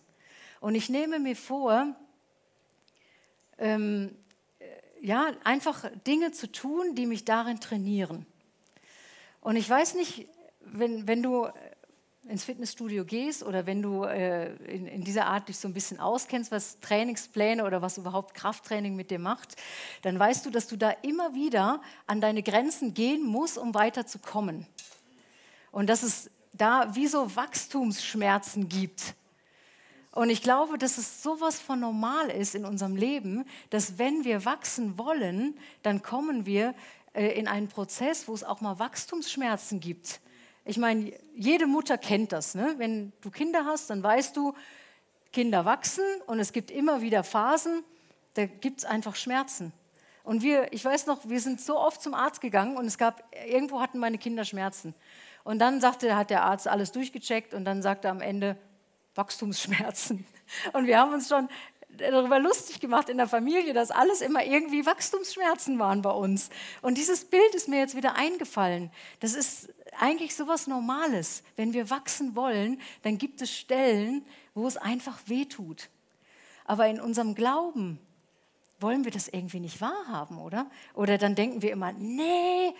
[0.60, 1.94] Und ich nehme mir vor,
[3.58, 4.14] ähm,
[5.00, 8.24] ja, einfach Dinge zu tun, die mich darin trainieren.
[9.40, 10.28] Und ich weiß nicht,
[10.60, 11.48] wenn, wenn du
[12.28, 15.98] ins Fitnessstudio gehst oder wenn du äh, in, in, dieser Art dich so ein bisschen
[15.98, 19.56] auskennst, was Trainingspläne oder was überhaupt Krafttraining mit dir macht,
[20.02, 24.66] dann weißt du, dass du da immer wieder an deine Grenzen gehen musst, um weiterzukommen.
[25.72, 29.14] Und dass es da wie so Wachstumsschmerzen gibt.
[30.12, 34.44] Und ich glaube, dass es sowas von normal ist in unserem Leben, dass wenn wir
[34.44, 36.74] wachsen wollen, dann kommen wir
[37.14, 40.20] äh, in einen Prozess, wo es auch mal Wachstumsschmerzen gibt.
[40.68, 42.54] Ich meine, jede Mutter kennt das.
[42.54, 42.74] Ne?
[42.76, 44.52] Wenn du Kinder hast, dann weißt du,
[45.32, 47.84] Kinder wachsen und es gibt immer wieder Phasen,
[48.34, 49.72] da gibt es einfach Schmerzen.
[50.24, 53.34] Und wir, ich weiß noch, wir sind so oft zum Arzt gegangen und es gab,
[53.46, 54.94] irgendwo hatten meine Kinder Schmerzen.
[55.42, 58.58] Und dann sagte, hat der Arzt alles durchgecheckt und dann sagte am Ende
[59.14, 60.26] Wachstumsschmerzen.
[60.74, 61.48] Und wir haben uns schon
[61.88, 66.50] darüber lustig gemacht in der Familie, dass alles immer irgendwie Wachstumsschmerzen waren bei uns.
[66.82, 68.90] Und dieses Bild ist mir jetzt wieder eingefallen.
[69.20, 71.42] Das ist eigentlich so was Normales.
[71.56, 75.90] Wenn wir wachsen wollen, dann gibt es Stellen, wo es einfach weh tut.
[76.64, 77.98] Aber in unserem Glauben
[78.80, 80.70] wollen wir das irgendwie nicht wahrhaben, oder?
[80.94, 82.74] Oder dann denken wir immer, nee,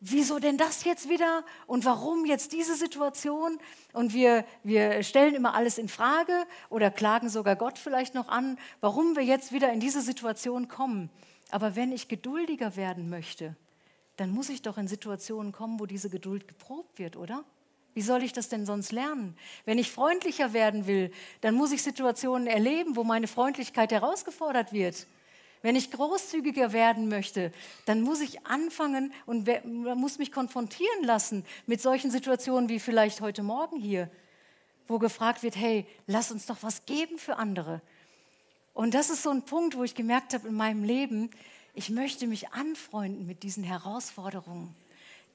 [0.00, 3.58] wieso denn das jetzt wieder und warum jetzt diese Situation?
[3.92, 8.58] Und wir, wir stellen immer alles in Frage oder klagen sogar Gott vielleicht noch an,
[8.80, 11.10] warum wir jetzt wieder in diese Situation kommen.
[11.50, 13.56] Aber wenn ich geduldiger werden möchte,
[14.16, 17.44] dann muss ich doch in Situationen kommen, wo diese Geduld geprobt wird, oder?
[17.94, 19.36] Wie soll ich das denn sonst lernen?
[19.64, 25.06] Wenn ich freundlicher werden will, dann muss ich Situationen erleben, wo meine Freundlichkeit herausgefordert wird.
[25.62, 27.52] Wenn ich großzügiger werden möchte,
[27.86, 33.42] dann muss ich anfangen und muss mich konfrontieren lassen mit solchen Situationen wie vielleicht heute
[33.42, 34.10] Morgen hier,
[34.86, 37.80] wo gefragt wird, hey, lass uns doch was geben für andere.
[38.74, 41.30] Und das ist so ein Punkt, wo ich gemerkt habe in meinem Leben,
[41.76, 44.74] ich möchte mich anfreunden mit diesen Herausforderungen,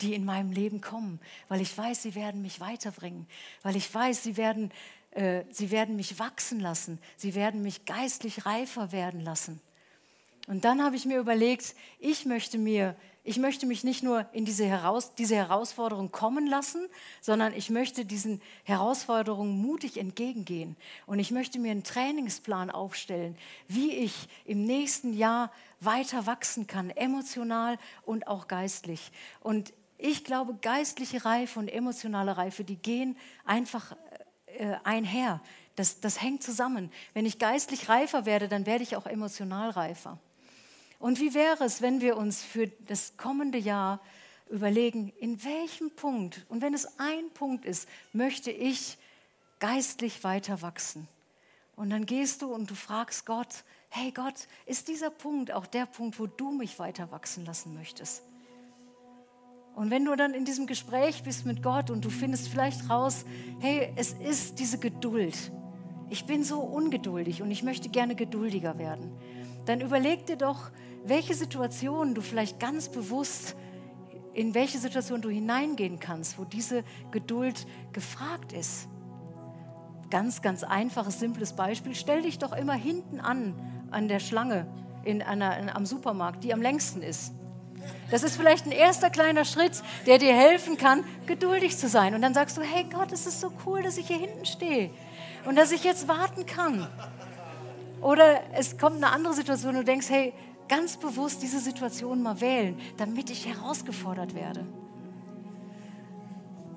[0.01, 3.27] die in meinem Leben kommen, weil ich weiß, sie werden mich weiterbringen,
[3.61, 4.71] weil ich weiß, sie werden,
[5.11, 9.61] äh, sie werden mich wachsen lassen, sie werden mich geistlich reifer werden lassen.
[10.47, 14.45] Und dann habe ich mir überlegt, ich möchte mir ich möchte mich nicht nur in
[14.45, 16.87] diese, Heraus diese Herausforderung kommen lassen,
[17.21, 20.75] sondern ich möchte diesen Herausforderungen mutig entgegengehen.
[21.05, 26.89] Und ich möchte mir einen Trainingsplan aufstellen, wie ich im nächsten Jahr weiter wachsen kann,
[26.89, 29.11] emotional und auch geistlich.
[29.39, 33.95] Und ich glaube, geistliche Reife und emotionale Reife, die gehen einfach
[34.47, 35.41] äh, einher.
[35.75, 36.91] Das, das hängt zusammen.
[37.13, 40.17] Wenn ich geistlich reifer werde, dann werde ich auch emotional reifer.
[41.01, 43.99] Und wie wäre es, wenn wir uns für das kommende Jahr
[44.51, 48.99] überlegen, in welchem Punkt, und wenn es ein Punkt ist, möchte ich
[49.59, 51.07] geistlich weiter wachsen?
[51.75, 55.87] Und dann gehst du und du fragst Gott, hey Gott, ist dieser Punkt auch der
[55.87, 58.21] Punkt, wo du mich weiter wachsen lassen möchtest?
[59.75, 63.25] Und wenn du dann in diesem Gespräch bist mit Gott und du findest vielleicht raus,
[63.59, 65.51] hey, es ist diese Geduld.
[66.09, 69.11] Ich bin so ungeduldig und ich möchte gerne geduldiger werden.
[69.65, 70.71] Dann überleg dir doch,
[71.03, 73.55] welche Situation du vielleicht ganz bewusst,
[74.33, 78.87] in welche Situation du hineingehen kannst, wo diese Geduld gefragt ist.
[80.09, 81.95] Ganz, ganz einfaches, simples Beispiel.
[81.95, 83.55] Stell dich doch immer hinten an,
[83.91, 84.67] an der Schlange
[85.03, 87.33] in einer, in, am Supermarkt, die am längsten ist.
[88.11, 92.13] Das ist vielleicht ein erster kleiner Schritt, der dir helfen kann, geduldig zu sein.
[92.13, 94.91] Und dann sagst du, hey Gott, es ist so cool, dass ich hier hinten stehe
[95.45, 96.87] und dass ich jetzt warten kann.
[98.01, 100.33] Oder es kommt eine andere Situation, du denkst, hey,
[100.71, 104.65] ganz bewusst diese Situation mal wählen, damit ich herausgefordert werde.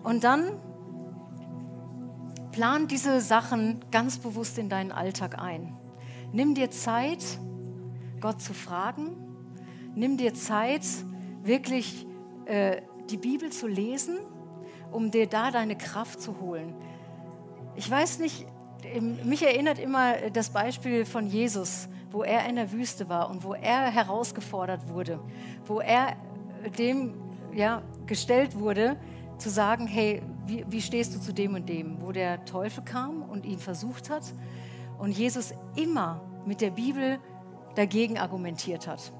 [0.02, 0.58] Und dann
[2.50, 5.76] plan diese Sachen ganz bewusst in deinen Alltag ein.
[6.32, 7.24] Nimm dir Zeit,
[8.20, 9.16] Gott zu fragen.
[9.94, 10.82] Nimm dir Zeit,
[11.44, 12.04] wirklich
[12.46, 14.18] äh, die Bibel zu lesen,
[14.90, 16.74] um dir da deine Kraft zu holen.
[17.76, 18.44] Ich weiß nicht,
[19.24, 23.54] mich erinnert immer das Beispiel von Jesus, wo er in der Wüste war und wo
[23.54, 25.18] er herausgefordert wurde,
[25.66, 26.16] wo er
[26.78, 27.14] dem
[27.52, 28.96] ja, gestellt wurde,
[29.36, 33.22] zu sagen, hey, wie, wie stehst du zu dem und dem, wo der Teufel kam
[33.22, 34.22] und ihn versucht hat
[34.98, 37.18] und Jesus immer mit der Bibel
[37.74, 39.12] dagegen argumentiert hat.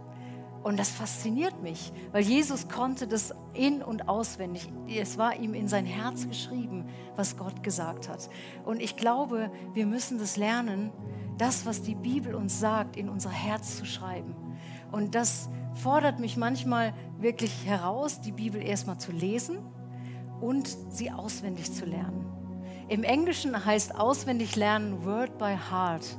[0.62, 4.72] Und das fasziniert mich, weil Jesus konnte das in und auswendig.
[4.88, 8.30] Es war ihm in sein Herz geschrieben, was Gott gesagt hat.
[8.64, 10.90] Und ich glaube, wir müssen das lernen,
[11.38, 14.35] das, was die Bibel uns sagt, in unser Herz zu schreiben.
[14.92, 19.59] Und das fordert mich manchmal wirklich heraus, die Bibel erstmal zu lesen
[20.40, 22.25] und sie auswendig zu lernen.
[22.88, 26.18] Im Englischen heißt auswendig lernen Word by Heart.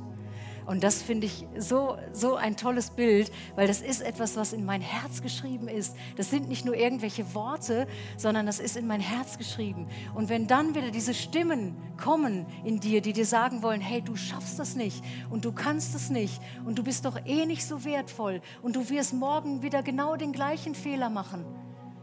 [0.66, 4.64] Und das finde ich so, so ein tolles Bild, weil das ist etwas, was in
[4.64, 5.96] mein Herz geschrieben ist.
[6.16, 9.86] Das sind nicht nur irgendwelche Worte, sondern das ist in mein Herz geschrieben.
[10.14, 14.16] Und wenn dann wieder diese Stimmen kommen in dir, die dir sagen wollen, hey, du
[14.16, 17.84] schaffst das nicht und du kannst das nicht und du bist doch eh nicht so
[17.84, 21.44] wertvoll und du wirst morgen wieder genau den gleichen Fehler machen,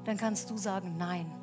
[0.06, 1.43] dann kannst du sagen, nein.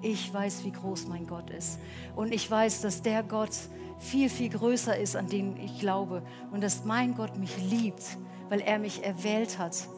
[0.00, 1.80] Ich weiß, wie groß mein Gott ist.
[2.14, 3.50] Und ich weiß, dass der Gott,
[3.98, 6.22] viel, viel größer ist, an den ich glaube.
[6.52, 9.88] Und dass mein Gott mich liebt, weil er mich erwählt hat.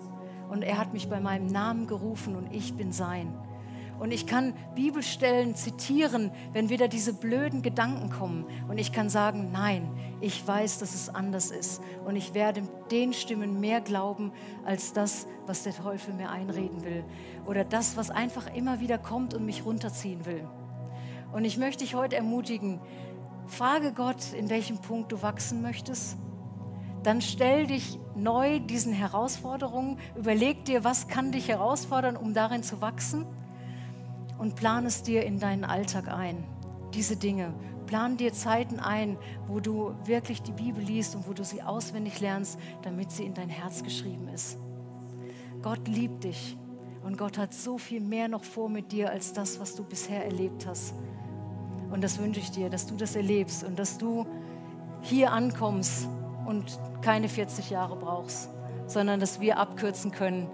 [0.49, 3.33] Und er hat mich bei meinem Namen gerufen und ich bin sein.
[4.01, 8.47] Und ich kann Bibelstellen zitieren, wenn wieder diese blöden Gedanken kommen.
[8.67, 9.91] Und ich kann sagen, nein,
[10.23, 11.83] ich weiß, dass es anders ist.
[12.07, 14.33] Und ich werde den Stimmen mehr glauben,
[14.65, 17.05] als das, was der Teufel mir einreden will.
[17.45, 20.49] Oder das, was einfach immer wieder kommt und mich runterziehen will.
[21.33, 22.81] Und ich möchte dich heute ermutigen,
[23.49, 26.17] Frage Gott, in welchem Punkt du wachsen möchtest.
[27.03, 29.99] Dann stell dich neu diesen Herausforderungen.
[30.17, 33.27] Überleg dir, was kann dich herausfordern, um darin zu wachsen.
[34.41, 36.43] Und plan es dir in deinen Alltag ein.
[36.95, 37.53] Diese Dinge.
[37.85, 42.21] Plan dir Zeiten ein, wo du wirklich die Bibel liest und wo du sie auswendig
[42.21, 44.57] lernst, damit sie in dein Herz geschrieben ist.
[45.61, 46.57] Gott liebt dich
[47.05, 50.25] und Gott hat so viel mehr noch vor mit dir als das, was du bisher
[50.25, 50.95] erlebt hast.
[51.91, 54.25] Und das wünsche ich dir, dass du das erlebst und dass du
[55.03, 56.09] hier ankommst
[56.47, 56.65] und
[57.03, 58.49] keine 40 Jahre brauchst,
[58.87, 60.49] sondern dass wir abkürzen können,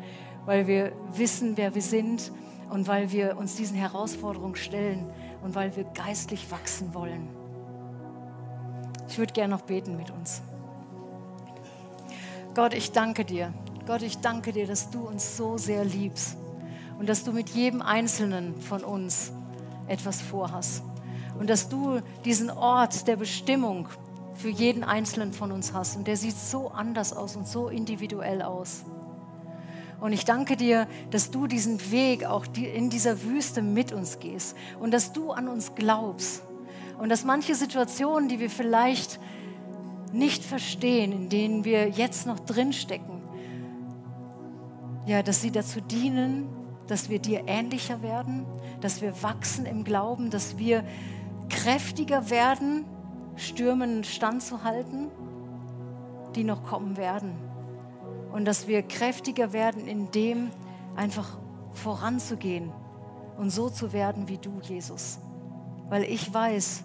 [0.45, 2.33] weil wir wissen, wer wir sind
[2.71, 5.11] und weil wir uns diesen Herausforderungen stellen
[5.43, 7.29] und weil wir geistlich wachsen wollen.
[9.09, 10.43] Ich würde gerne noch beten mit uns.
[12.55, 13.53] Gott, ich danke dir.
[13.87, 16.37] Gott, ich danke dir, dass du uns so sehr liebst
[16.99, 19.33] und dass du mit jedem Einzelnen von uns
[19.87, 20.83] etwas vorhast
[21.39, 23.89] und dass du diesen Ort der Bestimmung
[24.35, 25.97] für jeden Einzelnen von uns hast.
[25.97, 28.85] Und der sieht so anders aus und so individuell aus.
[30.01, 34.57] Und ich danke dir, dass du diesen Weg auch in dieser Wüste mit uns gehst
[34.79, 36.43] und dass du an uns glaubst.
[36.99, 39.21] Und dass manche Situationen, die wir vielleicht
[40.13, 43.23] nicht verstehen, in denen wir jetzt noch drinstecken,
[45.07, 46.49] ja, dass sie dazu dienen,
[46.89, 48.45] dass wir dir ähnlicher werden,
[48.81, 50.85] dass wir wachsen im Glauben, dass wir
[51.49, 52.85] kräftiger werden,
[53.37, 55.11] Stürmen standzuhalten,
[56.35, 57.46] die noch kommen werden.
[58.37, 60.51] Und dass wir kräftiger werden, in dem
[60.95, 61.39] einfach
[61.73, 62.71] voranzugehen
[63.39, 65.21] und so zu werden wie du, Jesus.
[65.89, 66.85] Weil ich weiß,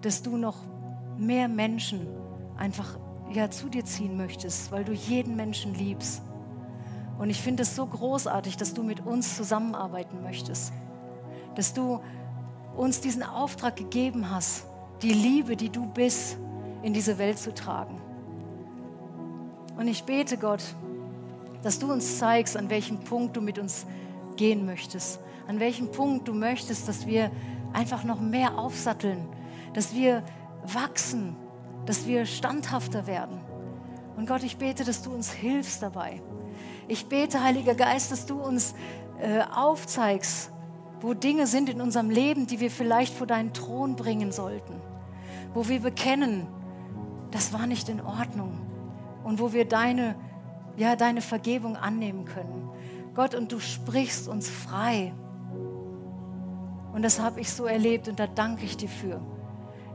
[0.00, 0.56] dass du noch
[1.18, 2.06] mehr Menschen
[2.56, 2.98] einfach
[3.34, 6.22] ja, zu dir ziehen möchtest, weil du jeden Menschen liebst.
[7.18, 10.72] Und ich finde es so großartig, dass du mit uns zusammenarbeiten möchtest.
[11.54, 12.00] Dass du
[12.74, 14.64] uns diesen Auftrag gegeben hast,
[15.02, 16.38] die Liebe, die du bist,
[16.80, 18.00] in diese Welt zu tragen.
[19.76, 20.62] Und ich bete Gott,
[21.62, 23.86] dass du uns zeigst, an welchem Punkt du mit uns
[24.36, 27.30] gehen möchtest, an welchem Punkt du möchtest, dass wir
[27.72, 29.26] einfach noch mehr aufsatteln,
[29.74, 30.22] dass wir
[30.64, 31.36] wachsen,
[31.84, 33.40] dass wir standhafter werden.
[34.16, 36.22] Und Gott, ich bete, dass du uns hilfst dabei.
[36.88, 38.74] Ich bete, Heiliger Geist, dass du uns
[39.20, 40.50] äh, aufzeigst,
[41.00, 44.80] wo Dinge sind in unserem Leben, die wir vielleicht vor deinen Thron bringen sollten,
[45.52, 46.46] wo wir bekennen,
[47.30, 48.65] das war nicht in Ordnung
[49.26, 50.14] und wo wir deine,
[50.76, 52.70] ja, deine Vergebung annehmen können.
[53.12, 55.12] Gott, und du sprichst uns frei.
[56.92, 59.20] Und das habe ich so erlebt und da danke ich dir für.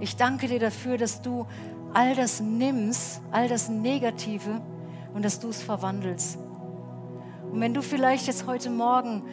[0.02, 1.48] Ich danke dir dafür, dass du
[1.94, 4.62] all das nimmst, all das Negative
[5.14, 6.38] und dass du es verwandelst.
[7.54, 9.24] Und wenn du vielleicht jetzt heute Morgen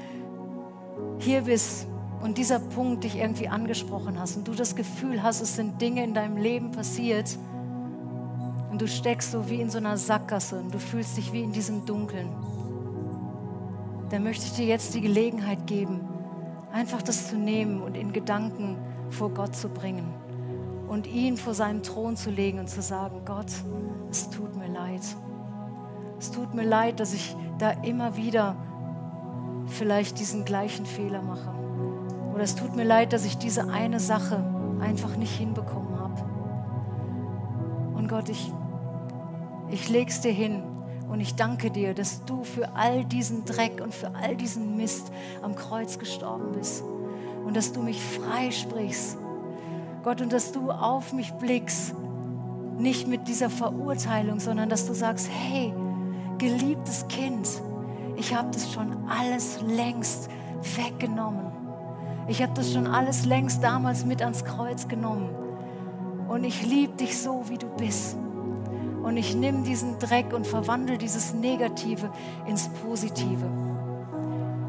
[1.18, 1.88] hier bist
[2.22, 6.04] und dieser Punkt dich irgendwie angesprochen hast und du das Gefühl hast, es sind Dinge
[6.04, 7.36] in deinem Leben passiert
[8.78, 11.50] und du steckst so wie in so einer Sackgasse und du fühlst dich wie in
[11.50, 12.28] diesem Dunkeln,
[14.08, 16.02] dann möchte ich dir jetzt die Gelegenheit geben,
[16.72, 18.76] einfach das zu nehmen und in Gedanken
[19.10, 20.14] vor Gott zu bringen
[20.86, 23.50] und ihn vor seinen Thron zu legen und zu sagen, Gott,
[24.12, 25.02] es tut mir leid.
[26.20, 28.54] Es tut mir leid, dass ich da immer wieder
[29.66, 31.52] vielleicht diesen gleichen Fehler mache.
[32.32, 34.44] Oder es tut mir leid, dass ich diese eine Sache
[34.78, 36.22] einfach nicht hinbekommen habe.
[37.96, 38.52] Und Gott, ich,
[39.70, 40.62] ich lege es dir hin
[41.10, 45.10] Und ich danke dir, dass du für all diesen Dreck und für all diesen Mist
[45.42, 46.84] am Kreuz gestorben bist.
[47.46, 49.16] Und dass du mich freisprichst.
[50.04, 51.94] Gott, und dass du auf mich blickst.
[52.76, 55.72] Nicht mit dieser Verurteilung, sondern dass du sagst, hey,
[56.36, 57.48] geliebtes Kind,
[58.16, 60.28] ich habe das schon alles längst
[60.76, 61.46] weggenommen.
[62.28, 65.30] Ich habe das schon alles längst damals mit ans Kreuz genommen.
[66.28, 68.16] Und ich liebe dich so, wie du bist.
[69.08, 72.10] Und ich nehme diesen Dreck und verwandle dieses Negative
[72.46, 73.46] ins Positive.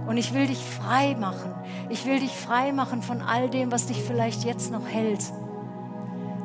[0.07, 1.51] Und ich will dich frei machen.
[1.89, 5.33] Ich will dich frei machen von all dem, was dich vielleicht jetzt noch hält.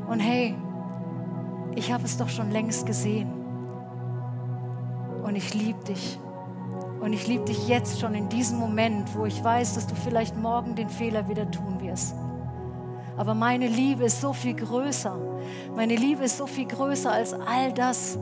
[0.09, 0.57] Und hey,
[1.77, 3.33] ich habe es doch schon längst gesehen.
[5.23, 6.19] Und ich liebe dich.
[7.01, 10.37] Und ich liebe dich jetzt schon in diesem Moment, wo ich weiß, dass du vielleicht
[10.37, 12.17] morgen den Fehler wieder tun wirst.
[13.17, 15.17] Aber meine Liebe ist so viel größer.
[15.77, 18.19] Meine Liebe ist so viel größer als all das,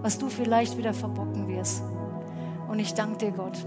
[0.00, 1.82] was du vielleicht wieder verbocken wirst.
[2.68, 3.58] Und ich danke dir, Gott.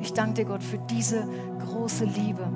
[0.00, 1.26] Ich danke dir, Gott, für diese
[1.66, 2.46] große Liebe,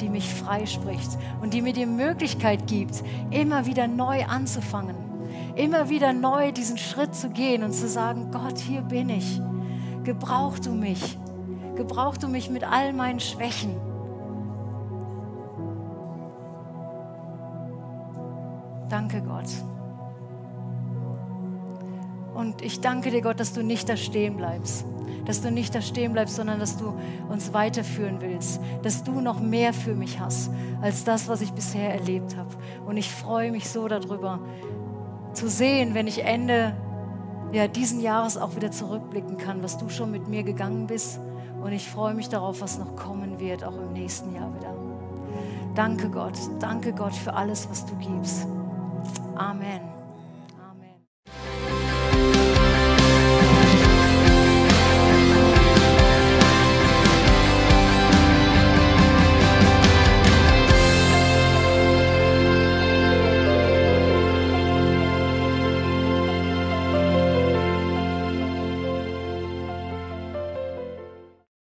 [0.00, 4.96] die mich freispricht und die mir die Möglichkeit gibt, immer wieder neu anzufangen.
[5.56, 9.42] Immer wieder neu diesen Schritt zu gehen und zu sagen, Gott, hier bin ich.
[10.04, 11.18] Gebrauch du mich.
[11.74, 13.87] Gebrauch du mich mit all meinen Schwächen.
[18.88, 19.46] Danke, Gott.
[22.34, 24.84] Und ich danke dir, Gott, dass du nicht da stehen bleibst.
[25.24, 26.94] Dass du nicht da stehen bleibst, sondern dass du
[27.28, 28.60] uns weiterführen willst.
[28.82, 32.48] Dass du noch mehr für mich hast, als das, was ich bisher erlebt habe.
[32.86, 34.38] Und ich freue mich so darüber,
[35.32, 36.74] zu sehen, wenn ich Ende
[37.52, 41.20] ja, diesen Jahres auch wieder zurückblicken kann, was du schon mit mir gegangen bist.
[41.62, 44.74] Und ich freue mich darauf, was noch kommen wird, auch im nächsten Jahr wieder.
[45.74, 48.46] Danke Gott, danke Gott für alles, was du gibst.
[49.38, 49.97] Amen.